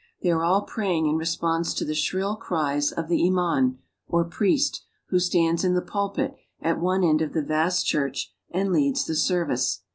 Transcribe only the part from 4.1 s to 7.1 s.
priest, who stands in the pulpit at one